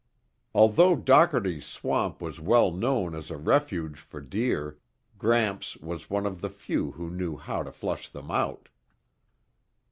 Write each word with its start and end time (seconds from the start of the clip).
Although 0.55 0.95
Dockerty's 0.97 1.63
Swamp 1.63 2.23
was 2.23 2.39
well 2.39 2.71
known 2.71 3.13
as 3.13 3.29
a 3.29 3.37
refuge 3.37 3.99
for 3.99 4.19
deer, 4.19 4.79
Gramps 5.19 5.77
was 5.77 6.09
one 6.09 6.25
of 6.25 6.41
the 6.41 6.49
few 6.49 6.93
who 6.93 7.11
knew 7.11 7.37
how 7.37 7.61
to 7.61 7.71
flush 7.71 8.09
them 8.09 8.31
out. 8.31 8.69